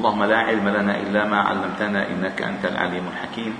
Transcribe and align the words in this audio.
اللهم 0.00 0.24
لا 0.24 0.38
علم 0.48 0.68
لنا 0.68 0.96
إلا 0.96 1.28
ما 1.28 1.40
علمتنا 1.40 2.08
إنك 2.08 2.42
أنت 2.42 2.64
العليم 2.64 3.04
الحكيم. 3.12 3.52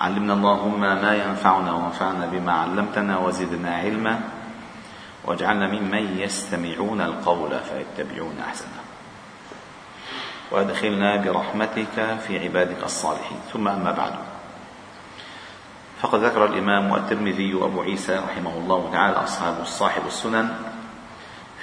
علمنا 0.00 0.32
اللهم 0.32 0.80
ما 0.80 1.12
ينفعنا 1.16 1.72
وانفعنا 1.72 2.26
بما 2.26 2.52
علمتنا 2.52 3.18
وزدنا 3.18 3.76
علما. 3.76 4.20
واجعلنا 5.24 5.66
ممن 5.72 6.20
يستمعون 6.20 7.00
القول 7.00 7.52
فيتبعون 7.64 8.36
أحسنه. 8.48 8.80
وأدخلنا 10.50 11.16
برحمتك 11.16 11.96
في 12.28 12.38
عبادك 12.38 12.84
الصالحين. 12.84 13.38
ثم 13.52 13.68
أما 13.68 13.92
بعد. 13.92 14.14
فقد 16.00 16.24
ذكر 16.24 16.44
الإمام 16.44 16.94
الترمذي 16.94 17.54
أبو 17.54 17.82
عيسى 17.82 18.20
رحمه 18.20 18.54
الله 18.56 18.90
تعالى 18.92 19.16
أصحاب 19.16 19.60
الصاحب 19.62 20.02
السنن 20.06 20.48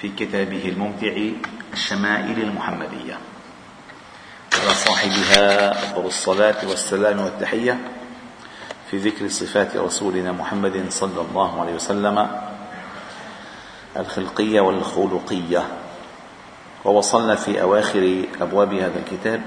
في 0.02 0.10
كتابه 0.10 0.70
الممتع 0.70 1.14
الشمائل 1.74 2.42
المحمدية. 2.42 3.14
على 3.14 3.39
صاحبها 4.80 5.72
أفضل 5.72 6.06
الصلاة 6.06 6.68
والسلام 6.68 7.20
والتحية 7.20 7.78
في 8.92 8.98
ذكر 8.98 9.28
صفات 9.28 9.78
رسولنا 9.78 10.32
محمد 10.32 10.86
صلى 10.90 11.22
الله 11.22 11.62
عليه 11.62 11.74
وسلم 11.74 12.28
الخلقية 13.98 14.62
والخلقية. 14.62 15.64
ووصلنا 16.86 17.36
في 17.36 17.62
أواخر 17.62 18.24
أبواب 18.42 18.74
هذا 18.74 19.00
الكتاب 19.00 19.42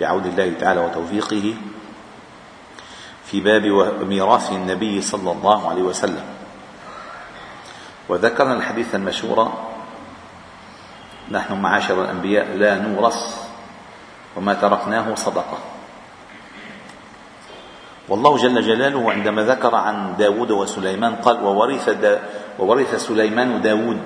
بعون 0.00 0.24
الله 0.24 0.52
تعالى 0.60 0.80
وتوفيقه 0.80 1.54
في 3.26 3.40
باب 3.40 3.62
ميراث 4.06 4.52
النبي 4.52 5.02
صلى 5.02 5.32
الله 5.32 5.70
عليه 5.70 5.82
وسلم. 5.82 6.24
وذكرنا 8.08 8.54
الحديث 8.54 8.94
المشهور 8.94 9.52
نحن 11.30 11.52
معاشر 11.60 12.04
الأنبياء 12.04 12.46
لا 12.56 12.78
نورث 12.78 13.45
وما 14.36 14.54
تركناه 14.54 15.14
صدقة. 15.14 15.58
والله 18.08 18.36
جل 18.36 18.62
جلاله 18.62 19.12
عندما 19.12 19.42
ذكر 19.42 19.74
عن 19.74 20.16
داود 20.16 20.50
وسليمان 20.50 21.16
قال 21.16 21.44
وورث, 21.44 21.88
دا 21.88 22.20
وورث 22.58 22.94
سليمان 22.94 23.60
داود. 23.62 24.02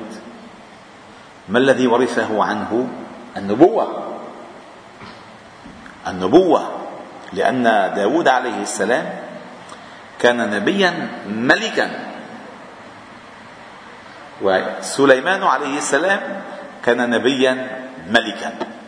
ما 1.48 1.58
الذي 1.58 1.86
ورثه 1.86 2.44
عنه؟ 2.44 2.88
النبوة. 3.36 3.86
النبوة. 6.06 6.62
لأن 7.32 7.62
داود 7.96 8.28
عليه 8.28 8.62
السلام 8.62 9.06
كان 10.18 10.50
نبيا 10.50 11.08
ملكا. 11.28 11.90
وسليمان 14.42 15.42
عليه 15.42 15.78
السلام 15.78 16.42
كان 16.84 17.10
نبيا 17.10 17.82
ملكا. 18.08 18.79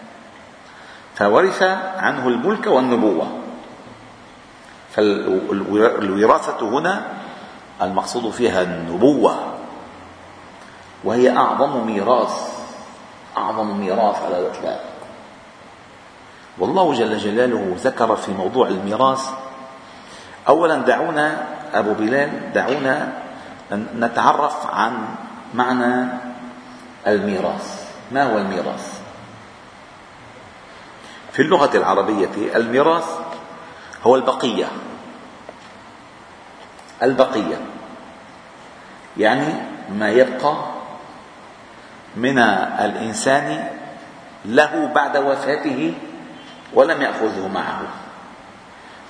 فورث 1.15 1.63
عنه 1.97 2.29
الملك 2.29 2.67
والنبوة. 2.67 3.39
فالوراثة 4.91 6.69
هنا 6.69 7.07
المقصود 7.83 8.31
فيها 8.31 8.63
النبوة 8.63 9.37
وهي 11.05 11.37
أعظم 11.37 11.87
ميراث 11.87 12.53
أعظم 13.37 13.81
ميراث 13.81 14.23
على 14.23 14.39
الإطلاق. 14.39 14.85
والله 16.59 16.95
جل 16.95 17.19
جلاله 17.19 17.77
ذكر 17.79 18.17
في 18.17 18.33
موضوع 18.33 18.69
الميراث 18.69 19.31
أولا 20.49 20.77
دعونا 20.77 21.47
أبو 21.75 21.95
بلال 21.95 22.53
دعونا 22.53 23.13
نتعرف 23.73 24.67
عن 24.67 24.93
معنى 25.55 26.09
الميراث. 27.07 27.89
ما 28.13 28.23
هو 28.33 28.39
الميراث؟ 28.39 29.02
في 31.33 31.43
اللغة 31.43 31.77
العربية 31.77 32.57
الميراث 32.57 33.19
هو 34.05 34.17
البقية. 34.17 34.67
البقية. 37.03 37.61
يعني 39.17 39.55
ما 39.91 40.11
يبقى 40.11 40.57
من 42.17 42.39
الإنسان 42.39 43.69
له 44.45 44.91
بعد 44.95 45.17
وفاته 45.17 45.95
ولم 46.75 47.03
يأخذه 47.03 47.49
معه. 47.49 47.81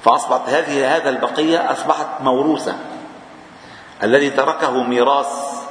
فأصبحت 0.05 0.49
هذه 0.49 0.97
هذا 0.97 1.09
البقية 1.09 1.73
أصبحت 1.73 2.07
موروثة. 2.21 2.75
الذي 4.03 4.31
تركه 4.31 4.83
ميراث 4.83 5.63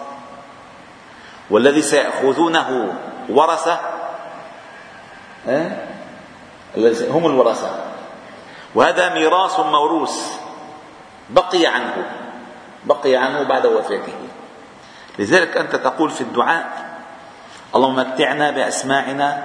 والذي 1.49 1.81
سيأخذونه 1.81 2.93
ورثة 3.29 3.79
هم 7.09 7.25
الورثة 7.25 7.69
وهذا 8.75 9.13
ميراث 9.13 9.59
موروث. 9.59 10.37
بقي 11.29 11.65
عنه. 11.65 12.05
بقي 12.85 13.15
عنه 13.15 13.43
بعد 13.43 13.65
وفاته. 13.65 14.13
لذلك 15.19 15.57
أنت 15.57 15.75
تقول 15.75 16.09
في 16.09 16.21
الدعاء 16.21 16.67
اللهم 17.75 17.95
متعنا 17.95 18.51
بأسماعنا 18.51 19.43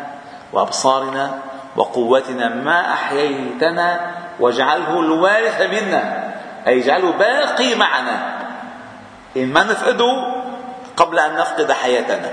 وأبصارنا 0.53 1.39
وقوتنا 1.77 2.49
ما 2.49 2.93
أحييتنا 2.93 4.15
واجعله 4.41 5.01
الوارث 5.01 5.61
منا. 5.61 6.33
أي 6.67 6.83
اجعله 6.83 7.11
باقي 7.11 7.75
معنا. 7.75 8.37
إن 9.37 9.53
ما 9.53 9.63
نفقده 9.63 10.35
قبل 10.97 11.19
أن 11.19 11.37
نفقد 11.37 11.73
حياتنا. 11.73 12.31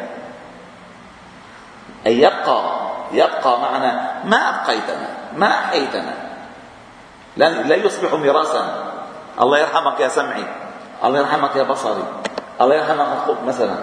أي 2.05 2.21
يبقى 2.21 2.92
يبقى 3.13 3.59
معنا 3.59 4.22
ما 4.25 4.50
أبقيتنا 4.50 5.07
ما 5.35 5.50
أحييتنا 5.50 6.13
لا 7.38 7.75
يصبح 7.75 8.13
ميراثا. 8.13 8.94
الله 9.41 9.59
يرحمك 9.59 10.00
يا 10.00 10.07
سمعي. 10.07 10.46
الله 11.03 11.19
يرحمك 11.19 11.56
يا 11.56 11.63
بصري. 11.63 12.03
الله 12.62 12.75
يرحمك 12.75 13.41
مثلا. 13.46 13.75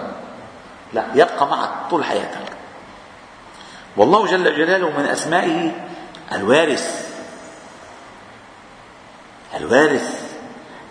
لا 0.92 1.04
يبقى 1.14 1.46
معك 1.46 1.70
طول 1.90 2.04
حياتك. 2.04 2.46
والله 3.96 4.26
جل 4.26 4.56
جلاله 4.56 4.90
من 4.90 5.04
أسمائه 5.06 5.72
الوارث. 6.32 7.10
الوارث. 9.56 10.36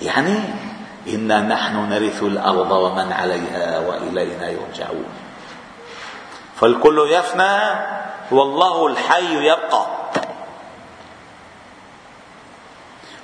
يعني 0.02 0.40
إنا 1.08 1.40
نحن 1.42 1.90
نرث 1.90 2.24
الأرض 2.24 2.72
ومن 2.72 3.12
عليها 3.14 3.80
وإلينا 3.80 4.50
يرجعون. 4.50 5.10
فالكل 6.56 7.08
يفنى 7.12 7.56
والله 8.32 8.88
الحي 8.88 9.46
يبقى. 9.46 9.86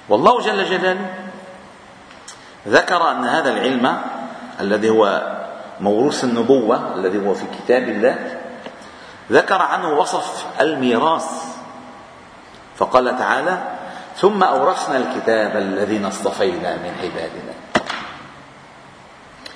والله 0.10 0.42
جل 0.42 0.66
جلاله 0.66 1.10
ذكر 2.68 3.12
أن 3.12 3.24
هذا 3.24 3.50
العلم 3.52 4.02
الذي 4.60 4.90
هو 4.90 5.36
موروث 5.80 6.24
النبوة 6.24 6.96
الذي 6.96 7.28
هو 7.28 7.34
في 7.34 7.46
كتاب 7.46 7.84
الله 7.84 8.42
ذكر 9.32 9.62
عنه 9.62 9.90
وصف 9.90 10.46
الميراث. 10.62 11.30
فقال 12.76 13.18
تعالى 13.18 13.58
ثم 14.16 14.44
أورثنا 14.44 14.98
الكتاب 14.98 15.58
الذين 15.58 16.06
اصطفينا 16.06 16.76
من 16.76 16.94
عبادنا. 17.04 17.54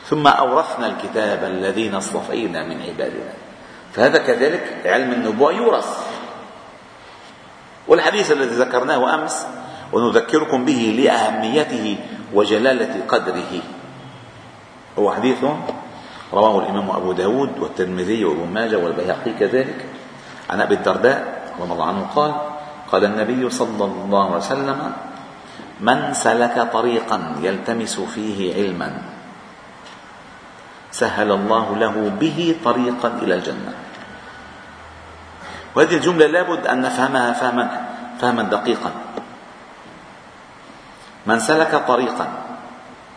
ثم 0.06 0.28
أورثنا 0.28 0.88
الكتاب 0.88 1.44
الذين 1.44 1.96
اصطفينا 1.96 2.64
من 2.64 2.82
عبادنا. 2.82 3.49
فهذا 3.94 4.18
كذلك 4.18 4.82
علم 4.86 5.12
النبوة 5.12 5.54
يورث. 5.54 5.90
والحديث 7.88 8.32
الذي 8.32 8.56
ذكرناه 8.56 9.16
أمس 9.16 9.48
ونذكركم 9.94 10.66
به 10.66 10.82
لأهميته 11.04 11.98
وجلالة 12.34 13.06
قدره. 13.08 13.52
هو 15.00 15.12
حديث 15.12 15.38
رواه 16.34 16.60
الإمام 16.60 16.90
أبو 16.90 17.12
داود 17.12 17.60
والترمذي 17.60 18.26
وابن 18.26 18.54
ماجه 18.54 18.78
والبيهقي 18.78 19.34
كذلك. 19.40 19.86
عن 20.50 20.62
أبي 20.62 20.76
الدرداء 20.76 21.42
رضي 21.60 21.74
الله 21.74 21.86
عنه 21.86 22.08
قال 22.16 22.34
قال 22.92 23.06
النبي 23.06 23.50
صلى 23.50 23.86
الله 23.86 24.26
عليه 24.26 24.38
وسلم 24.38 24.94
من 25.80 26.14
سلك 26.14 26.70
طريقا 26.74 27.36
يلتمس 27.42 28.00
فيه 28.00 28.56
علما 28.56 29.02
سهل 31.00 31.32
الله 31.32 31.66
له 31.78 31.96
به 32.20 32.56
طريقا 32.60 33.10
إلى 33.24 33.34
الجنة. 33.36 33.74
وهذه 35.76 35.96
الجملة 35.96 36.28
لابد 36.28 36.68
أن 36.68 36.82
نفهمها 36.82 37.34
فهما 37.34 37.66
فهما 38.20 38.44
دقيقا. 38.44 38.92
من 41.26 41.40
سلك 41.40 41.72
طريقا 41.88 42.28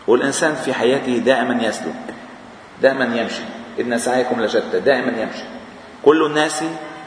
والإنسان 0.07 0.55
في 0.55 0.73
حياته 0.73 1.17
دائما 1.17 1.63
يسلك 1.63 2.15
دائما 2.81 3.05
يمشي. 3.19 3.43
إن 3.79 3.97
سعيكم 3.97 4.41
لشتى 4.41 4.79
دائما 4.79 5.11
يمشي. 5.11 5.45
كل 6.05 6.19
الناس 6.25 6.63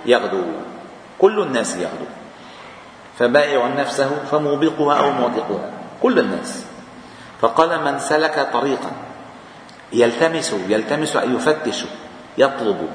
يغدو 0.07 0.45
كل 1.19 1.37
الناس 1.41 1.77
يغدو. 1.77 2.09
فبائع 3.19 3.61
نفسه 3.67 4.11
فموبقها 4.29 4.95
أو 5.01 5.09
موبقها 5.11 5.71
كل 6.03 6.19
الناس. 6.19 6.67
فقال 7.41 7.85
من 7.85 7.99
سلك 7.99 8.37
طريقا 8.53 8.91
يلتمس 9.93 10.55
يلتمس 10.69 11.17
أي 11.17 11.31
يفتش 11.31 11.85
يطلب 12.39 12.89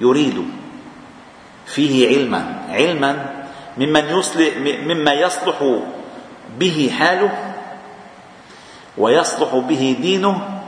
يريد. 0.00 0.48
فيه 1.66 2.08
علما 2.08 2.62
علما 2.70 3.44
ممن 3.76 4.04
يصلح 4.04 4.56
مما 4.86 5.12
يصلح 5.12 5.80
به 6.58 6.90
حاله 6.98 7.54
ويصلح 8.98 9.54
به 9.54 9.96
دينه 10.00 10.62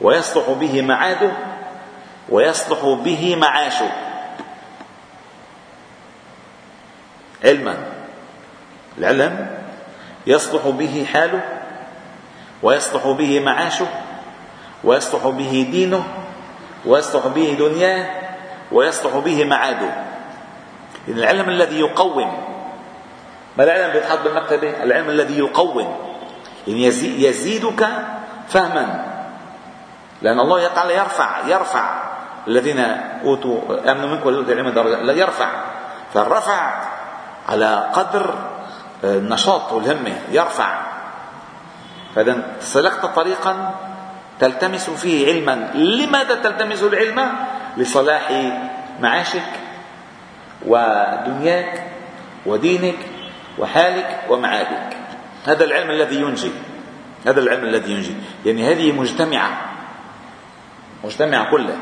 ويصلح 0.00 0.50
به 0.50 0.82
معاده 0.82 1.32
ويصلح 2.28 2.84
به 3.04 3.36
معاشه. 3.36 3.90
علما. 7.44 7.76
العلم 8.98 9.50
يصلح 10.26 10.68
به 10.68 11.06
حاله 11.12 11.42
ويصلح 12.62 13.06
به 13.06 13.40
معاشه 13.40 13.86
ويصلح 14.84 15.26
به 15.26 15.68
دينه 15.70 16.04
ويصلح 16.86 17.26
به 17.26 17.56
دنياه 17.58 18.06
ويصلح 18.72 19.16
به 19.16 19.44
معاده. 19.44 19.90
إن 21.08 21.18
العلم 21.18 21.48
الذي 21.48 21.80
يقوم 21.80 22.44
ما 23.58 23.64
العلم 23.64 23.92
بيتحط 23.92 24.18
بالمكتبة 24.18 24.82
العلم 24.82 25.08
الذي 25.08 25.38
يقوم. 25.38 25.96
يعني 26.66 26.84
يزيدك 27.24 27.88
فهما. 28.48 29.04
لأن 30.22 30.40
الله 30.40 30.68
تعالى 30.68 30.94
يرفع 30.94 31.46
يرفع. 31.46 32.02
الذين 32.48 32.80
أوتوا 33.24 33.60
آمنوا 33.92 34.08
منكم 34.08 34.26
ولدوا 34.26 34.52
العلم 34.54 34.68
درجة 34.68 35.02
لا 35.02 35.12
يرفع. 35.12 35.48
فالرفع 36.14 36.82
على 37.48 37.90
قدر 37.92 38.34
النشاط 39.04 39.72
والهمة 39.72 40.16
يرفع. 40.30 40.80
فإذا 42.14 42.42
سلكت 42.60 43.06
طريقا 43.06 43.74
تلتمس 44.40 44.90
فيه 44.90 45.32
علما. 45.32 45.70
لماذا 45.74 46.34
تلتمس 46.34 46.82
العلم؟ 46.82 47.32
لصلاح 47.76 48.52
معاشك 49.00 49.50
ودنياك 50.66 51.86
ودينك 52.46 52.98
وحالك 53.58 54.20
ومعادك. 54.30 54.96
هذا 55.46 55.64
العلم 55.64 55.90
الذي 55.90 56.16
ينجي. 56.16 56.50
هذا 57.26 57.40
العلم 57.40 57.64
الذي 57.64 57.92
ينجي. 57.92 58.14
يعني 58.46 58.72
هذه 58.72 58.92
مجتمعة. 58.92 59.50
مجتمعة 61.04 61.50
كلها 61.50 61.76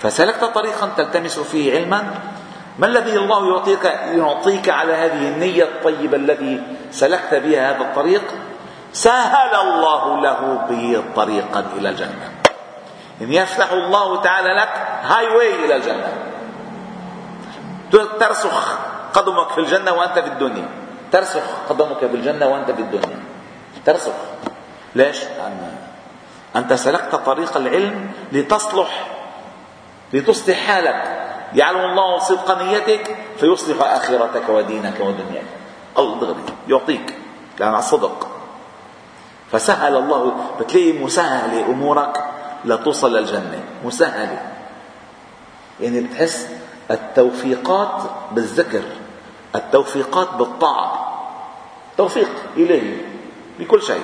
فسلكت 0.00 0.44
طريقا 0.44 0.90
تلتمس 0.96 1.38
فيه 1.38 1.78
علما. 1.78 2.14
ما 2.78 2.86
الذي 2.86 3.18
الله 3.18 3.52
يعطيك 3.52 3.84
يعطيك 4.14 4.68
على 4.68 4.92
هذه 4.92 5.28
النية 5.28 5.62
الطيبة 5.62 6.16
التي 6.16 6.62
سلكت 6.90 7.34
بها 7.34 7.70
هذا 7.70 7.80
الطريق؟ 7.80 8.22
سهل 8.92 9.54
الله 9.54 10.20
له 10.20 10.40
به 10.68 11.02
طريقا 11.16 11.64
إلى 11.76 11.88
الجنة. 11.88 12.28
إن 13.20 13.32
يفتح 13.32 13.72
الله 13.72 14.22
تعالى 14.22 14.54
لك 14.54 14.72
هاي 15.02 15.26
واي 15.26 15.64
إلى 15.64 15.76
الجنة. 15.76 16.12
ترسخ 17.92 18.78
قدمك 19.14 19.48
في 19.48 19.58
الجنة 19.58 19.92
وأنت 19.92 20.18
في 20.18 20.26
الدنيا. 20.26 20.68
ترسخ 21.12 21.42
قدمك 21.68 21.98
في 21.98 22.16
الجنة 22.16 22.46
وأنت 22.46 22.70
في 22.70 22.82
الدنيا. 22.82 23.18
ترسخ. 23.84 24.12
ليش؟ 24.94 25.24
لأن 25.24 25.76
أنت 26.56 26.72
سلكت 26.72 27.14
طريق 27.14 27.56
العلم 27.56 28.10
لتصلح 28.32 29.06
لتصلح 30.12 30.66
حالك. 30.66 31.28
يعلم 31.54 31.80
الله 31.80 32.18
صدق 32.18 32.62
نيتك 32.62 33.16
فيصلح 33.36 33.92
آخرتك 33.92 34.48
ودينك 34.48 35.00
ودنياك. 35.00 35.50
الله 35.98 36.36
يعطيك. 36.68 37.14
لأن 37.58 37.74
الصدق 37.74 38.31
فسهل 39.52 39.96
الله 39.96 40.34
بتلاقي 40.60 40.92
مسهلة 40.92 41.66
أمورك 41.66 42.24
لتوصل 42.64 43.16
للجنة 43.16 43.64
مسهلة 43.84 44.42
يعني 45.80 46.00
بتحس 46.00 46.48
التوفيقات 46.90 48.02
بالذكر 48.32 48.82
التوفيقات 49.54 50.28
بالطاعة 50.34 51.12
توفيق 51.96 52.30
إلهي 52.56 52.96
بكل 53.58 53.82
شيء 53.82 54.02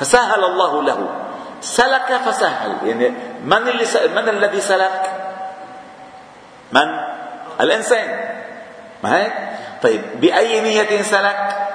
فسهل 0.00 0.44
الله 0.44 0.82
له 0.82 1.08
سلك 1.60 2.20
فسهل 2.26 2.76
يعني 2.88 3.12
من 3.44 3.68
اللي 3.68 3.84
من 4.14 4.28
الذي 4.28 4.60
سلك؟ 4.60 5.02
من؟ 6.72 7.00
الإنسان 7.60 8.18
ما 9.04 9.16
هيك؟ 9.20 9.32
طيب 9.82 10.00
بأي 10.20 10.60
نية 10.60 11.02
سلك؟ 11.02 11.68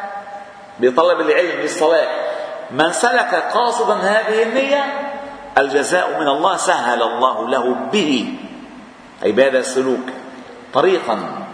بطلب 0.80 1.20
العلم 1.20 1.60
للصلاة 1.62 2.29
من 2.72 2.92
سلك 2.92 3.34
قاصدا 3.54 3.94
هذه 3.94 4.44
النية 4.44 4.84
الجزاء 5.58 6.20
من 6.20 6.28
الله 6.28 6.58
سهل 6.58 7.02
الله 7.04 7.50
له 7.50 7.74
به. 7.92 8.34
أي 9.24 9.32
بهذا 9.32 9.60
السلوك 9.60 10.08
طريقا 10.74 11.46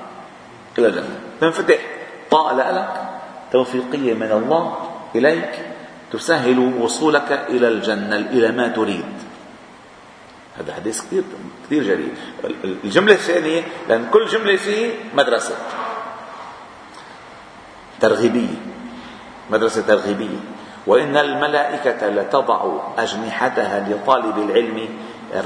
إلى 0.77 0.87
الجنة. 0.87 1.19
تنفتح 1.41 1.79
طاء 2.31 2.55
لك 2.55 2.93
توفيقية 3.51 4.13
من 4.13 4.31
الله 4.31 4.77
إليك 5.15 5.53
تسهل 6.11 6.59
وصولك 6.59 7.31
إلى 7.49 7.67
الجنة 7.67 8.15
إلى 8.15 8.51
ما 8.51 8.67
تريد. 8.67 9.05
هذا 10.59 10.73
حديث 10.73 11.01
كثير 11.01 11.23
كثير 11.65 11.83
جليل. 11.83 12.13
الجملة 12.83 13.13
الثانية 13.13 13.63
لأن 13.89 14.09
كل 14.11 14.27
جملة 14.27 14.55
فيه 14.55 14.93
مدرسة 15.13 15.55
ترغيبية. 17.99 18.55
مدرسة 19.51 19.81
ترغيبية. 19.81 20.54
وإن 20.87 21.17
الملائكة 21.17 22.07
لتضع 22.09 22.65
أجنحتها 22.97 23.79
لطالب 23.79 24.37
العلم 24.37 24.89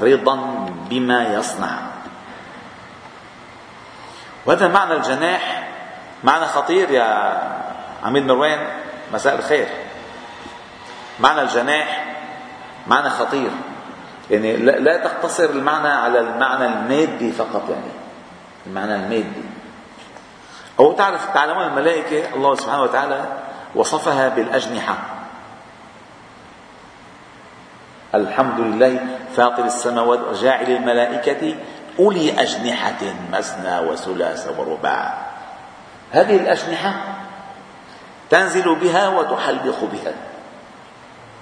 رضا 0.02 0.36
بما 0.90 1.34
يصنع. 1.34 1.78
وهذا 4.46 4.68
معنى 4.68 4.94
الجناح. 4.94 5.68
معنى 6.24 6.46
خطير 6.46 6.92
يا 6.92 7.38
عميد 8.04 8.24
مروان 8.24 8.68
مساء 9.14 9.36
الخير. 9.36 9.68
معنى 11.20 11.42
الجناح 11.42 12.16
معنى 12.88 13.10
خطير. 13.10 13.52
يعني 14.32 14.58
لا 14.58 14.98
تقتصر 14.98 15.50
المعنى 15.50 15.88
على 15.88 16.20
المعنى 16.20 16.66
المادي 16.66 17.32
فقط 17.32 17.70
يعني 17.70 17.92
المعنى 18.68 18.96
المادي. 18.96 19.44
أو 20.80 20.94
تعرف 20.94 21.34
تعلمون 21.34 21.64
الملائكة 21.64 22.36
الله 22.36 22.56
سبحانه 22.56 22.82
وتعالى 22.82 23.26
وصفها 23.76 24.30
بالأجنحة. 24.30 25.19
الحمد 28.16 28.60
لله 28.60 29.00
فاطر 29.36 29.66
السماوات 29.66 30.20
وجاعل 30.20 30.72
الملائكة 30.72 31.56
أولي 32.00 32.42
أجنحة 32.42 33.02
مثنى 33.32 33.80
وثلاث 33.80 34.50
ورباع. 34.58 35.18
هذه 36.12 36.36
الأجنحة 36.36 36.94
تنزل 38.30 38.76
بها 38.76 39.08
وتحلق 39.10 39.90
بها. 39.94 40.14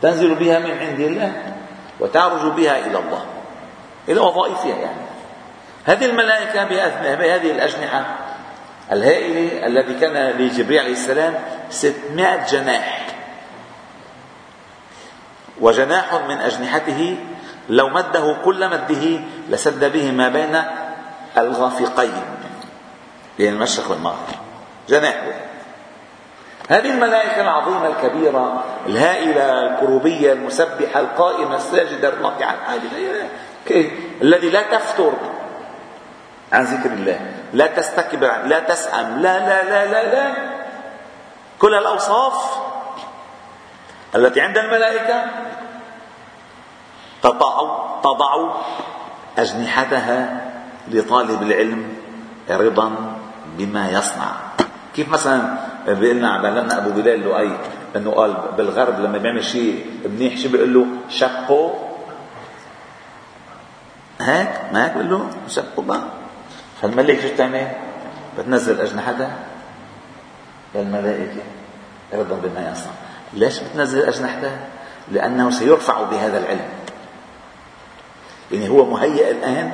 تنزل 0.01 0.35
بها 0.35 0.59
من 0.59 0.77
عند 0.77 0.99
الله 0.99 1.33
وتعرج 1.99 2.51
بها 2.51 2.77
إلى 2.77 2.99
الله 2.99 3.25
إلى 4.09 4.19
وظائفها 4.19 4.75
يعني. 4.75 5.07
هذه 5.85 6.05
الملائكة 6.05 6.63
بهذه 7.01 7.51
الأجنحة 7.51 8.05
الهائلة 8.91 9.67
الذي 9.67 9.99
كان 9.99 10.37
لجبريل 10.37 10.79
عليه 10.79 10.91
السلام 10.91 11.33
ستمائة 11.69 12.45
جناح. 12.45 13.06
وجناح 15.61 16.13
من 16.13 16.37
أجنحته 16.41 17.17
لو 17.69 17.89
مده 17.89 18.35
كل 18.45 18.67
مده 18.67 19.19
لسد 19.49 19.91
به 19.91 20.11
ما 20.11 20.27
بين 20.27 20.63
الغافقين. 21.37 22.23
بين 23.37 23.53
المشرق 23.53 23.91
والمغرب. 23.91 24.17
جناح. 24.89 25.23
هذه 26.69 26.89
الملائكة 26.89 27.41
العظيمة 27.41 27.87
الكبيرة 27.87 28.63
الهائلة 28.85 29.67
الكروبية 29.67 30.33
المسبحة 30.33 30.99
القائمة 30.99 31.55
الساجدة 31.55 32.07
الراكعة 32.07 32.55
العابدة 32.55 33.27
الذي 34.21 34.49
لا 34.49 34.61
تفتر 34.61 35.13
عن 36.53 36.63
ذكر 36.63 36.89
الله 36.89 37.19
لا 37.53 37.67
تستكبر 37.67 38.31
لا 38.45 38.59
تسأم 38.59 39.21
لا 39.21 39.39
لا 39.39 39.63
لا 39.63 39.85
لا 39.85 40.11
لا. 40.11 40.33
كل 41.59 41.73
الأوصاف 41.73 42.57
التي 44.15 44.41
عند 44.41 44.57
الملائكة 44.57 45.23
تضع 47.23 47.53
تضع 48.03 48.31
أجنحتها 49.37 50.41
لطالب 50.87 51.41
العلم 51.41 51.93
رضا 52.49 52.91
بما 53.57 53.89
يصنع. 53.91 54.31
كيف 54.95 55.09
مثلا 55.09 55.57
بيقلنا 55.87 56.29
علمنا 56.29 56.77
أبو 56.77 56.89
بلال 56.89 57.19
لؤي 57.19 57.51
إنه 57.95 58.11
قال 58.11 58.33
بالغرب 58.57 58.99
لما 58.99 59.17
بيعمل 59.17 59.43
شيء 59.43 59.85
منيح 60.05 60.37
شو 60.37 60.49
بيقول 60.49 60.73
له؟ 60.73 60.85
شابو 61.09 61.71
هيك؟ 64.21 64.49
ما 64.73 64.85
هيك 64.85 64.93
بيقول 64.93 65.09
له؟ 65.09 65.29
شابو 65.47 65.81
بقى. 65.81 66.01
فالملك 66.81 67.21
شو 67.21 67.33
بتعمل؟ 67.33 67.67
بتنزل 68.37 68.81
أجنحتها 68.81 69.31
للملائكة 70.75 71.41
رضا 72.13 72.35
بما 72.35 72.71
يصنع. 72.71 73.06
ليش 73.33 73.59
بتنزل 73.59 74.07
اجنحتها؟ 74.07 74.59
لأنه 75.11 75.51
سيرفع 75.51 76.01
بهذا 76.01 76.37
العلم. 76.37 76.69
يعني 78.51 78.69
هو 78.69 78.85
مهيئ 78.85 79.31
الآن 79.31 79.71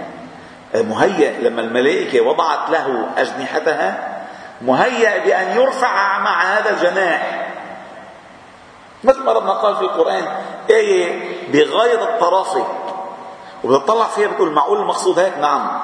مهيأ 0.76 1.40
لما 1.40 1.62
الملائكة 1.62 2.22
وضعت 2.22 2.70
له 2.70 3.06
أجنحتها 3.18 4.18
مهيأ 4.62 5.26
بأن 5.26 5.58
يرفع 5.58 6.20
مع 6.20 6.42
هذا 6.44 6.70
الجناح 6.70 7.50
مثل 9.04 9.24
ما 9.24 9.32
ربنا 9.32 9.52
قال 9.52 9.76
في 9.76 9.82
القرآن 9.82 10.28
آية 10.70 11.34
بغاية 11.52 12.04
الطرافة. 12.04 12.66
وبتطلع 13.64 14.08
فيها 14.08 14.28
بتقول 14.28 14.52
معقول 14.52 14.80
المقصود 14.80 15.20
هيك؟ 15.20 15.38
نعم. 15.38 15.80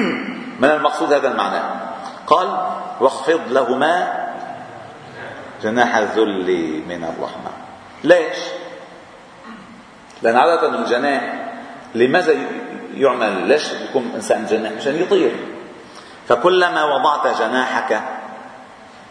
من 0.60 0.70
المقصود 0.70 1.12
هذا 1.12 1.28
المعنى؟ 1.28 1.60
قال 2.26 2.66
واخفض 3.00 3.40
لهما 3.48 4.25
جناح 5.62 5.96
الذل 5.96 6.82
من 6.88 7.04
الرحمة. 7.04 7.50
ليش؟ 8.04 8.36
لأن 10.22 10.36
عادة 10.36 10.68
الجناح 10.68 11.22
لماذا 11.94 12.34
يعمل؟ 12.94 13.48
ليش 13.48 13.72
يكون 13.72 14.12
إنسان 14.14 14.46
جناح؟ 14.46 14.72
مشان 14.72 15.02
يطير. 15.02 15.36
فكلما 16.28 16.84
وضعت 16.84 17.38
جناحك 17.40 18.02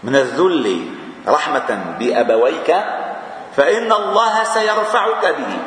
من 0.04 0.16
الذل 0.16 0.88
رحمة 1.28 1.96
بأبويك 2.00 2.76
فإن 3.56 3.92
الله 3.92 4.44
سيرفعك 4.44 5.26
به. 5.26 5.58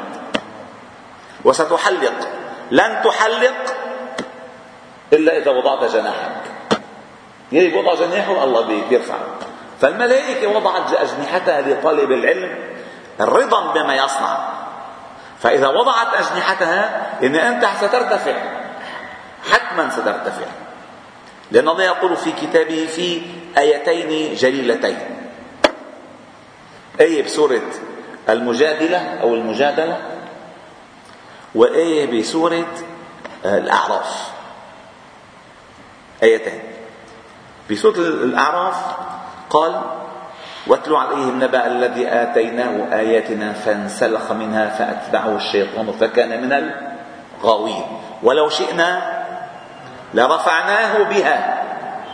وستحلق. 1.45 2.29
لن 2.71 3.03
تحلق 3.05 3.77
إلا 5.13 5.37
إذا 5.37 5.51
وضعت 5.51 5.85
جناحك. 5.93 6.43
يلي 7.53 7.79
وضع 7.79 7.95
جناحه 7.95 8.45
الله 8.45 8.61
بيرفع 8.67 9.15
فالملائكة 9.81 10.49
وضعت 10.49 10.93
أجنحتها 10.93 11.61
لطالب 11.61 12.13
العلم 12.13 12.59
رضا 13.21 13.73
بما 13.73 13.97
يصنع. 13.97 14.49
فإذا 15.41 15.69
وضعت 15.69 16.15
أجنحتها 16.15 17.13
إن 17.23 17.37
أنت 17.37 17.69
سترتفع. 17.77 18.35
حتما 19.51 19.91
سترتفع. 19.91 20.47
لأن 21.51 21.69
الله 21.69 21.85
يقول 21.85 22.17
في 22.17 22.33
كتابه 22.33 22.87
في 22.87 23.23
آيتين 23.59 24.35
جليلتين. 24.35 24.99
آية 27.01 27.23
بسورة 27.23 27.63
المجادلة 28.29 29.21
أو 29.23 29.35
المجادلة 29.35 29.99
وآية 31.55 32.21
بسورة 32.21 32.67
الأعراف. 33.45 34.31
آيتين. 36.23 36.63
بسورة 37.71 37.99
الأعراف 37.99 38.77
قال 39.51 39.81
واتل 40.67 40.95
عليهم 40.95 41.45
نبأ 41.45 41.67
الذي 41.67 42.09
آتيناه 42.09 42.99
آياتنا 42.99 43.53
فانسلخ 43.53 44.33
منها 44.33 44.69
فأتبعه 44.69 45.37
الشيطان 45.37 45.93
فكان 45.93 46.43
من 46.43 46.53
الغاوين. 47.41 47.85
ولو 48.23 48.49
شئنا 48.49 49.23
لرفعناه 50.15 51.03
بها. 51.03 51.63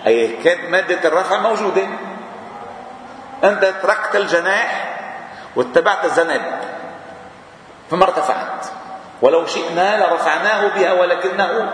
أي 0.07 0.29
كانت 0.29 0.71
مادة 0.71 1.09
الرفع 1.09 1.41
موجودة؟ 1.41 1.87
أنت 3.45 3.65
تركت 3.83 4.17
الجناح 4.17 4.99
واتبعت 5.57 6.05
الذنب 6.05 6.43
فما 7.91 8.05
ارتفعت. 8.05 8.67
ولو 9.23 9.47
شئنا 9.47 10.05
لرفعناه 10.05 10.69
بها 10.69 10.93
ولكنه 10.93 11.71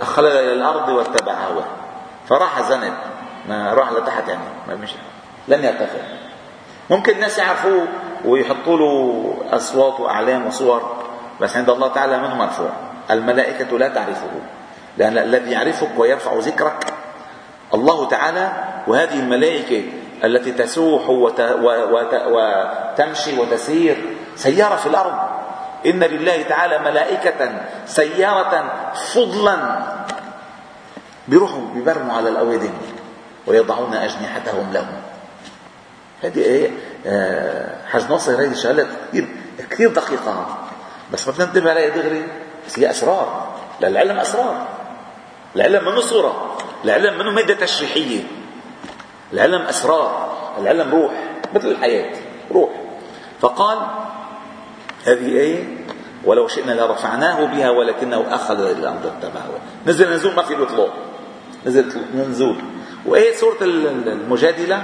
أخلد 0.00 0.32
إلى 0.32 0.52
الأرض 0.52 0.88
واتبع 0.88 1.32
هواه 1.32 1.64
فراح 2.28 2.58
ذنب 2.58 2.94
ما 3.48 3.74
راح 3.74 3.92
لتحت 3.92 4.28
يعني 4.28 4.40
ما 4.68 4.74
مشي 4.74 4.96
لن 5.48 5.64
يرتفع. 5.64 5.98
ممكن 6.90 7.12
الناس 7.12 7.38
يعرفوه 7.38 7.86
ويحطوا 8.24 8.78
له 8.78 9.34
أصوات 9.52 10.00
وأعلام 10.00 10.46
وصور 10.46 10.96
بس 11.40 11.56
عند 11.56 11.70
الله 11.70 11.88
تعالى 11.88 12.18
منه 12.18 12.34
مرفوع. 12.34 12.70
الملائكة 13.10 13.78
لا 13.78 13.88
تعرفه 13.88 14.30
لأن 14.96 15.18
الذي 15.18 15.50
يعرفك 15.50 15.88
ويرفع 15.96 16.32
ذكرك 16.34 16.94
الله 17.74 18.08
تعالى 18.08 18.52
وهذه 18.86 19.20
الملائكة 19.20 19.82
التي 20.24 20.52
تسوح 20.52 21.08
وت... 21.08 21.40
وت... 21.40 22.14
وتمشي 22.26 23.38
وتسير 23.40 23.96
سيارة 24.36 24.76
في 24.76 24.86
الأرض. 24.86 25.14
إن 25.86 26.00
لله 26.00 26.42
تعالى 26.42 26.78
ملائكة 26.78 27.60
سيارة 27.86 28.72
فضلا 28.94 29.58
بيروحوا 31.28 31.60
بيبرموا 31.74 32.16
على 32.16 32.28
الأوادم. 32.28 32.72
ويضعون 33.48 33.94
أجنحتهم 33.94 34.72
لهم. 34.72 35.00
هذه 36.22 36.38
إيه 36.38 36.70
آه 37.06 37.86
حاج 37.86 38.10
ناصر 38.10 38.32
هذه 38.32 38.52
الشغلات 38.52 38.86
كثير 39.12 39.28
كثير 39.70 39.92
دقيقة. 39.92 40.58
بس 41.12 41.28
ما 41.28 41.34
بننتبه 41.38 41.70
عليها 41.70 41.88
دغري 41.88 42.26
بس 42.66 42.78
هي 42.78 42.90
أسرار. 42.90 43.54
للعلم 43.80 44.18
أسرار. 44.18 44.66
العلم 45.56 45.84
منه 45.84 46.00
صورة. 46.00 46.56
العلم 46.84 47.18
منه 47.18 47.30
مادة 47.30 47.54
تشريحية. 47.54 48.22
العلم 49.32 49.62
أسرار. 49.62 50.36
العلم 50.58 50.90
روح 50.90 51.12
مثل 51.54 51.68
الحياة 51.68 52.16
روح. 52.52 52.70
فقال 53.40 53.78
هذه 55.06 55.40
آية؟ 55.40 55.64
ولو 56.24 56.48
شئنا 56.48 56.72
لرفعناه 56.72 57.44
بها 57.44 57.70
ولكنه 57.70 58.34
أخذ 58.34 58.60
إلى 58.60 58.72
الأرض 58.72 59.12
نزل 59.86 60.12
نزول 60.14 60.34
ما 60.34 60.42
في 60.42 60.54
له 60.54 60.88
نزل 61.66 62.02
نزول. 62.14 62.56
وآية 63.06 63.34
سورة 63.36 63.56
المجادلة؟ 63.62 64.82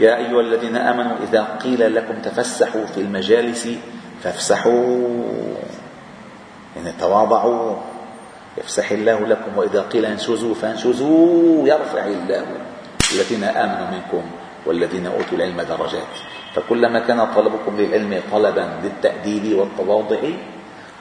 يا 0.00 0.16
أيها 0.16 0.40
الذين 0.40 0.76
آمنوا 0.76 1.16
إذا 1.22 1.58
قيل 1.64 1.94
لكم 1.94 2.14
تفسحوا 2.22 2.86
في 2.86 3.00
المجالس 3.00 3.68
فافسحوا. 4.22 5.08
يعني 6.76 6.92
تواضعوا. 7.00 7.76
يفسح 8.58 8.90
الله 8.90 9.26
لكم 9.26 9.58
وإذا 9.58 9.80
قيل 9.82 10.04
انشزوا 10.04 10.54
فانشزوا. 10.54 11.68
يرفع 11.68 12.06
الله 12.06 12.46
الذين 13.12 13.44
آمنوا 13.44 13.86
منكم 13.90 14.22
والذين 14.66 15.06
أوتوا 15.06 15.38
العلم 15.38 15.62
درجات. 15.62 16.14
فكلما 16.54 16.98
كان 16.98 17.26
طلبكم 17.34 17.76
للعلم 17.78 18.20
طلبا 18.32 18.68
للتأديب 18.84 19.58
والتواضع 19.58 20.18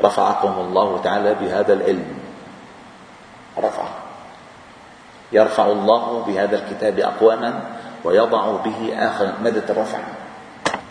رفعكم 0.03 0.53
الله 0.59 1.01
تعالى 1.03 1.35
بهذا 1.41 1.73
العلم. 1.73 2.05
رفع. 3.57 3.86
يرفع 5.31 5.65
الله 5.65 6.23
بهذا 6.27 6.55
الكتاب 6.55 6.99
أقواما 6.99 7.61
ويضع 8.03 8.51
به 8.51 8.93
آخر 8.95 9.33
مدة 9.43 9.63
الرفع؟ 9.69 9.99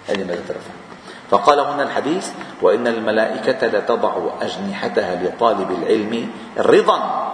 هذه 0.08 0.24
مدة 0.24 0.46
الرفع. 0.50 0.70
فقال 1.30 1.60
هنا 1.60 1.82
الحديث 1.82 2.28
وإن 2.62 2.86
الملائكة 2.86 3.66
لتضع 3.66 4.12
أجنحتها 4.42 5.14
لطالب 5.14 5.70
العلم 5.70 6.30
رضا 6.58 7.32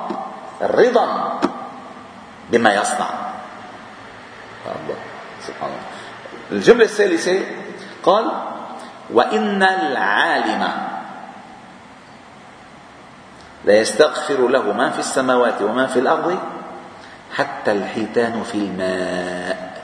رضا 0.62 1.40
بما 2.50 2.74
يصنع. 2.74 3.10
الله 4.66 4.96
سبحان 5.46 5.70
الله 5.70 5.84
الجملة 6.52 6.84
الثالثة 6.84 7.40
قال 8.02 8.30
وإن 9.10 9.62
العالم 9.62 10.62
لا 13.64 13.74
يستغفر 13.74 14.48
له 14.48 14.72
ما 14.72 14.90
في 14.90 14.98
السماوات 14.98 15.62
وما 15.62 15.86
في 15.86 15.98
الأرض 15.98 16.38
حتى 17.32 17.72
الحيتان 17.72 18.42
في 18.42 18.54
الماء. 18.54 19.82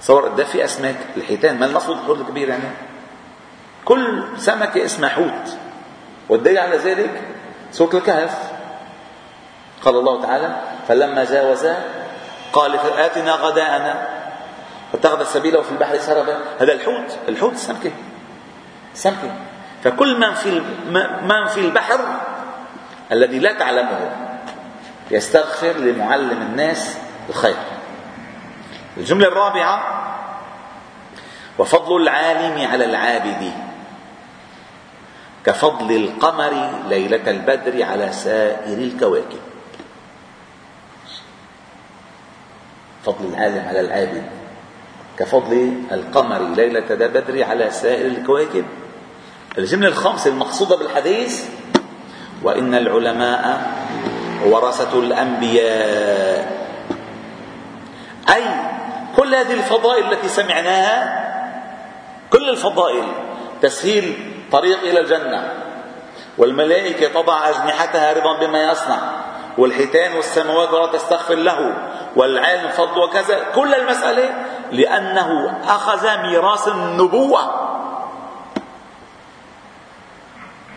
صور 0.00 0.28
قد 0.28 0.42
في 0.42 0.64
أسماك. 0.64 0.96
الحيتان 1.16 1.58
ما 1.58 1.66
المقصود 1.66 1.96
الحوت 1.96 2.20
الكبير 2.20 2.48
يعني. 2.48 2.70
كل 3.84 4.24
سمكه 4.36 4.84
اسمها 4.84 5.08
حوت. 5.08 5.56
والدليل 6.28 6.58
على 6.58 6.76
ذلك 6.76 7.22
سوره 7.72 7.96
الكهف. 7.96 8.52
قال 9.84 9.96
الله 9.96 10.22
تعالى 10.22 10.56
فلما 10.88 11.24
جاوزا 11.24 11.84
قال 12.52 12.78
آتنا 12.98 13.32
غداءنا. 13.32 14.08
فاتخذ 14.92 15.20
السبيل 15.20 15.64
في 15.64 15.70
البحر 15.70 15.98
سربا. 15.98 16.38
هذا 16.60 16.72
الحوت. 16.72 17.18
الحوت 17.28 17.52
السمكه 17.52 17.90
سمكه 18.94 19.32
فكل 19.84 20.18
من 20.20 20.34
في 20.34 20.62
من 21.22 21.46
في 21.46 21.60
البحر 21.60 22.00
الذي 23.12 23.38
لا 23.38 23.52
تعلمه 23.52 24.29
يستغفر 25.10 25.72
لمعلم 25.72 26.42
الناس 26.42 26.98
الخير. 27.28 27.56
الجملة 28.96 29.28
الرابعة 29.28 30.06
وفضل 31.58 32.02
العالم 32.02 32.68
على 32.68 32.84
العابد 32.84 33.52
كفضل 35.46 35.96
القمر 35.96 36.70
ليلة 36.88 37.30
البدر 37.30 37.84
على 37.84 38.12
سائر 38.12 38.78
الكواكب. 38.78 39.40
فضل 43.04 43.24
العالم 43.34 43.68
على 43.68 43.80
العابد 43.80 44.22
كفضل 45.18 45.74
القمر 45.92 46.38
ليلة 46.38 46.84
البدر 46.90 47.44
على 47.44 47.70
سائر 47.70 48.06
الكواكب. 48.06 48.64
الجملة 49.58 49.88
الخامسة 49.88 50.30
المقصودة 50.30 50.76
بالحديث 50.76 51.44
وإن 52.42 52.74
العلماء 52.74 53.72
ورثة 54.44 54.98
الأنبياء. 54.98 56.68
أي 58.34 58.44
كل 59.16 59.34
هذه 59.34 59.52
الفضائل 59.52 60.12
التي 60.12 60.28
سمعناها 60.28 61.20
كل 62.32 62.48
الفضائل 62.48 63.04
تسهيل 63.62 64.32
طريق 64.52 64.78
إلى 64.78 65.00
الجنة. 65.00 65.52
والملائكة 66.38 67.22
تضع 67.22 67.48
أجنحتها 67.48 68.12
رضا 68.12 68.38
بما 68.38 68.62
يصنع. 68.70 68.98
والحيتان 69.58 70.12
والسماوات 70.12 70.70
ولا 70.72 70.92
تستغفر 70.92 71.34
له. 71.34 71.74
والعلم 72.16 72.68
فضل 72.68 72.98
وكذا. 72.98 73.38
كل 73.54 73.74
المسألة 73.74 74.30
لأنه 74.72 75.58
أخذ 75.68 76.18
ميراث 76.22 76.68
النبوة. 76.68 77.70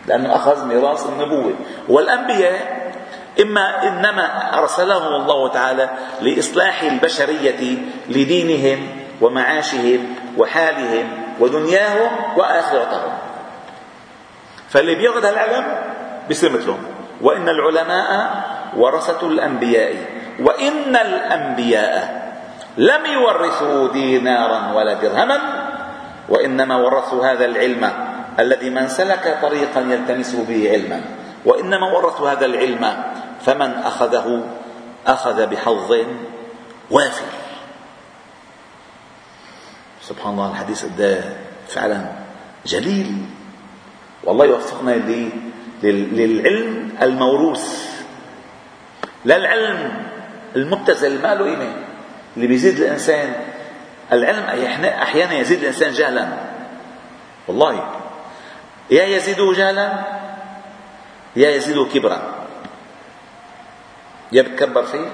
لأنه 0.06 0.36
أخذ 0.36 0.64
ميراث 0.64 1.06
النبوة. 1.06 1.54
والأنبياء 1.88 2.83
إما 3.40 3.88
إنما 3.88 4.58
أرسلهم 4.58 5.14
الله 5.22 5.48
تعالى 5.48 5.90
لإصلاح 6.20 6.82
البشرية 6.82 7.78
لدينهم 8.08 8.88
ومعاشهم 9.20 10.00
وحالهم 10.38 11.06
ودنياهم 11.40 12.10
وآخرتهم. 12.36 13.12
فاللي 14.68 14.94
بياخذ 14.94 15.24
العلم 15.24 15.64
بيصير 16.28 16.52
مثلهم. 16.52 16.94
وإن 17.20 17.48
العلماء 17.48 18.10
ورثة 18.76 19.26
الأنبياء 19.26 19.94
وإن 20.40 20.96
الأنبياء 20.96 22.24
لم 22.76 23.06
يورثوا 23.06 23.92
دينارا 23.92 24.72
ولا 24.74 24.94
درهما 24.94 25.38
وإنما 26.28 26.76
ورثوا 26.76 27.32
هذا 27.32 27.44
العلم 27.44 27.90
الذي 28.38 28.70
من 28.70 28.88
سلك 28.88 29.38
طريقا 29.42 29.80
يلتمس 29.80 30.34
به 30.34 30.70
علما 30.72 31.00
وإنما 31.44 31.86
ورثوا 31.92 32.30
هذا 32.30 32.46
العلم 32.46 32.82
فمن 33.46 33.70
أخذه 33.70 34.44
أخذ 35.06 35.46
بحظ 35.46 35.92
وافر. 36.90 37.26
سبحان 40.02 40.32
الله 40.32 40.50
الحديث 40.50 40.84
ده 40.84 41.24
فعلا 41.68 42.12
جليل. 42.66 43.26
والله 44.24 44.44
يوفقنا 44.44 44.90
للعلم 45.82 46.90
الموروث. 47.02 47.94
لا 49.24 49.36
العلم 49.36 50.06
المبتذل 50.56 51.22
ما 51.22 51.34
له 51.34 51.44
قيمه 51.44 51.76
اللي 52.36 52.46
بيزيد 52.46 52.80
الإنسان 52.80 53.34
العلم 54.12 54.42
أحيانا 54.84 55.34
يزيد 55.34 55.58
الإنسان 55.58 55.92
جهلا. 55.92 56.28
والله 57.48 57.90
يا 58.90 59.04
يزيده 59.04 59.52
جهلا 59.52 60.04
يا 61.36 61.50
يزيده 61.50 61.84
كبرا. 61.84 62.33
يا 64.34 64.42
بتكبر 64.42 64.82
فيه 64.82 65.06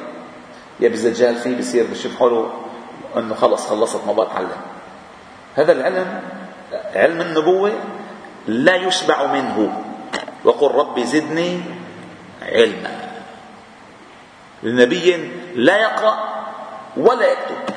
يا 0.80 0.88
بيزيد 0.88 1.12
جهل 1.14 1.36
فيه 1.36 1.58
بصير 1.58 1.86
بشوف 1.92 2.18
حاله 2.18 2.50
إنه 3.16 3.34
خلص 3.34 3.66
خلصت 3.68 4.00
ما 4.06 4.12
بتعلم 4.12 4.60
هذا 5.56 5.72
العلم 5.72 6.22
علم 6.94 7.20
النبوة 7.20 7.72
لا 8.46 8.74
يشبع 8.74 9.26
منه. 9.26 9.82
وقل 10.44 10.70
رب 10.74 11.00
زدني 11.00 11.60
علما. 12.42 12.90
لنبي 14.62 15.30
لا 15.54 15.76
يقرأ 15.76 16.18
ولا 16.96 17.32
يكتب. 17.32 17.74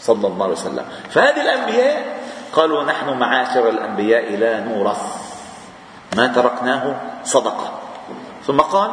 صلى 0.00 0.26
الله 0.26 0.44
عليه 0.44 0.54
وسلم. 0.54 0.84
فهذه 1.10 1.40
الأنبياء 1.40 2.20
قالوا 2.52 2.84
نحن 2.84 3.18
معاشر 3.18 3.68
الأنبياء 3.68 4.36
لا 4.36 4.60
نورث. 4.60 5.02
ما 6.16 6.26
تركناه 6.26 7.00
صدقة. 7.24 7.78
ثم 8.46 8.60
قال 8.60 8.90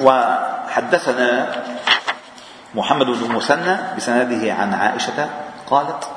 وحدثنا 0.00 1.46
محمد 2.74 3.06
بن 3.06 3.34
مسنى 3.34 3.76
بسنده 3.96 4.52
عن 4.54 4.74
عائشة 4.74 5.28
قالت 5.70 6.08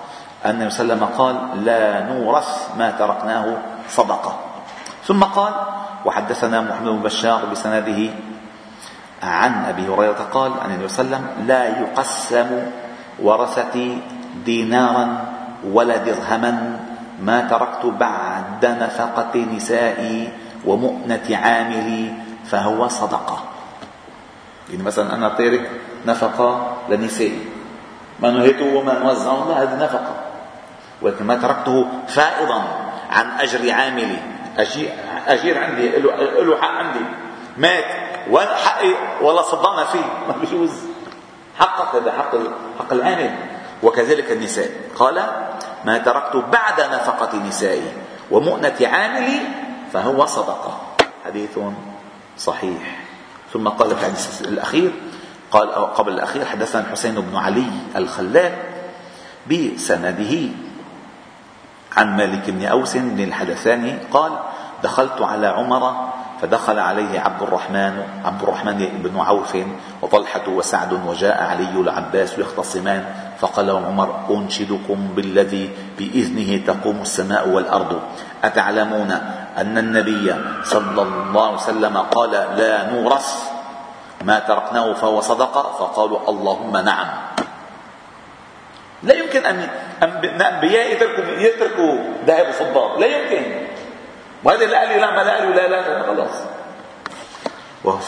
أن 0.46 0.68
وسلم 0.68 1.04
قال 1.18 1.66
لا 1.66 2.06
نورث 2.06 2.50
ما 2.78 2.92
تركناه 2.92 3.46
صدقة. 3.90 4.34
ثم 5.06 5.24
قال 5.24 5.54
وحدثنا 6.06 6.62
محمد 6.62 6.88
بن 6.90 7.02
بشار 7.02 7.46
بسنده 7.46 8.10
عن 9.24 9.66
أبي 9.66 9.88
هريرة 9.88 10.22
قال 10.34 10.51
عن 10.62 10.70
النبي 10.72 10.88
صلى 10.88 11.06
الله 11.06 11.18
عليه 11.18 11.25
وسلم 11.25 11.48
لا 11.48 11.64
يقسم 11.80 12.50
ورثتي 13.22 14.01
دينارا 14.46 15.08
ولا 15.66 15.98
درهما 15.98 16.80
ما 17.22 17.42
تركت 17.42 17.86
بعد 17.86 18.66
نفقة 18.66 19.36
نسائي 19.56 20.30
ومؤنة 20.66 21.27
عاملي 21.32 22.14
فهو 22.46 22.88
صدقة. 22.88 23.44
يعني 24.70 24.84
مثلا 24.84 25.16
أنا 25.16 25.30
تارك 25.30 25.72
نفقة 26.06 26.77
لنسائي. 26.90 27.46
ما 28.20 28.32
نهيته 28.32 28.75
وما 28.75 29.00
نوزعه 29.00 29.50
لا 29.50 29.64
هذه 29.64 29.84
نفقة. 29.84 30.16
ولكن 31.01 31.25
ما 31.25 31.36
تركته 31.36 31.88
فائضا 32.08 32.64
عن 33.10 33.40
أجر 33.40 33.72
عاملي. 33.72 34.20
أجير 35.27 35.64
عندي 35.64 35.90
له 36.00 36.58
حق 36.62 36.72
عندي. 36.72 37.06
مات. 37.58 37.86
وأنا 38.30 38.56
حقي 38.56 38.94
ولا 39.22 39.42
صدقنا 39.42 39.84
فيه. 39.84 40.06
ما 40.27 40.36
بيجوز 40.42 40.72
حقك 41.60 41.96
هذا 41.96 42.12
حق 42.12 42.36
حق 42.80 42.94
العامل. 42.94 43.36
وكذلك 43.84 44.32
النساء. 44.32 44.70
قال 44.96 45.24
ما 45.86 45.98
تركت 45.98 46.36
بعد 46.36 46.82
نفقة 46.82 47.38
نسائي 47.48 47.94
ومؤنة 48.32 48.77
عاملي 48.82 49.40
فهو 49.94 50.25
صدقة. 50.25 50.80
حديث 51.25 51.58
صحيح. 52.37 53.00
ثم 53.53 53.67
قال 53.67 53.89
في 53.89 53.96
الحديث 53.96 54.41
الأخير 54.41 54.91
قال 55.51 55.72
قبل 55.72 56.13
الأخير 56.13 56.46
حدثنا 56.46 56.81
الحسين 56.81 57.15
بن 57.15 57.35
علي 57.35 57.72
الخلال 57.96 58.51
بسنده 59.51 60.50
عن 61.98 62.17
مالك 62.17 62.50
بن 62.50 62.65
أوس 62.65 62.98
بن 62.98 63.24
الحدثاني 63.24 63.98
قال 64.11 64.31
دخلت 64.83 65.22
على 65.22 65.48
عمر 65.48 66.11
فدخل 66.41 66.79
عليه 66.79 67.20
عبد 67.20 67.41
الرحمن 67.41 68.03
عبد 68.25 68.44
الرحمن 68.44 69.01
بن 69.03 69.20
عوف 69.20 69.57
وطلحة 70.01 70.50
وسعد 70.50 70.94
وجاء 70.94 71.44
علي 71.44 71.81
العباس 71.81 72.39
يختصمان 72.39 73.05
فقال 73.39 73.70
عمر 73.70 74.20
أنشدكم 74.29 75.07
بالذي 75.15 75.70
بإذنه 75.98 76.65
تقوم 76.65 77.01
السماء 77.01 77.50
والأرض 77.50 78.01
أتعلمون 78.44 79.20
أن 79.57 79.77
النبي 79.77 80.35
صلى 80.64 81.01
الله 81.01 81.46
عليه 81.46 81.55
وسلم 81.55 81.98
قال 81.98 82.31
لا 82.31 82.92
نورث 82.92 83.51
ما 84.24 84.40
تركناه 84.40 84.94
فهو 84.94 85.22
صدقة 85.22 85.64
فقالوا 85.79 86.29
اللهم 86.29 86.77
نعم. 86.77 87.07
لا 89.03 89.14
يمكن 89.14 89.46
أن 89.46 89.68
أنبياء 90.03 90.92
يتركوا 90.92 91.24
يتركوا 91.24 91.94
ذهب 92.25 92.48
وفضة. 92.50 92.98
لا 93.00 93.07
يمكن. 93.07 93.68
وهذا 94.44 94.66
لا 94.66 94.79
قال 94.79 95.00
لا 95.01 95.11
ما 95.11 95.22
لا 95.24 95.35
قال 95.37 95.55
لا 95.55 95.68
لا 95.68 96.05
خلاص. 96.07 96.35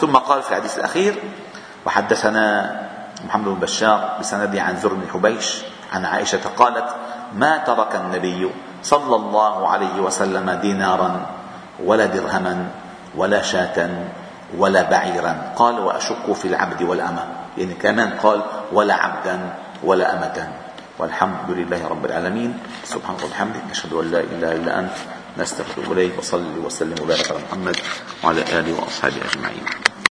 ثم 0.00 0.16
قال 0.16 0.42
في 0.42 0.50
الحديث 0.50 0.78
الأخير 0.78 1.14
وحدثنا 1.86 2.70
محمد 3.24 3.44
بن 3.44 3.54
بشار 3.54 4.16
بسند 4.20 4.56
عن 4.56 4.74
ذر 4.74 4.94
بن 4.94 5.08
حبيش 5.12 5.62
عن 5.92 6.04
عائشة 6.04 6.40
قالت 6.56 6.94
ما 7.34 7.58
ترك 7.58 7.96
النبي 7.96 8.50
صلى 8.82 9.16
الله 9.16 9.68
عليه 9.68 10.00
وسلم 10.00 10.50
دينارا 10.50 11.26
ولا 11.82 12.06
درهما 12.06 12.66
ولا 13.16 13.42
شاة 13.42 13.88
ولا 14.58 14.82
بعيرا. 14.90 15.52
قال 15.56 15.78
وأشك 15.80 16.32
في 16.32 16.48
العبد 16.48 16.82
والأمة. 16.82 17.24
يعني 17.58 17.74
كمان 17.74 18.10
قال 18.22 18.42
ولا 18.72 18.94
عبدا 18.94 19.38
ولا 19.82 20.12
أمة. 20.12 20.48
والحمد 20.98 21.50
لله 21.50 21.88
رب 21.88 22.04
العالمين. 22.04 22.58
سبحانك 22.84 23.22
وبحمدك 23.24 23.62
نشهد 23.70 23.92
أن 23.92 24.10
لا 24.10 24.20
إله 24.20 24.52
إلا 24.52 24.78
أنت 24.78 24.96
نستغفر 25.38 25.92
إليك 25.92 26.18
وصلي 26.18 26.58
وسلم 26.58 26.94
وبارك 27.02 27.30
على 27.30 27.40
محمد 27.48 27.76
وعلى 28.24 28.42
آله 28.42 28.72
وأصحابه 28.80 29.16
أجمعين. 29.32 29.93